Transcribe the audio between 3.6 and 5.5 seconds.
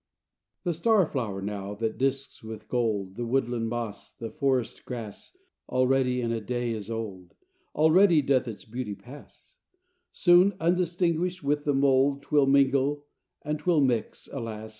moss, the forest grass,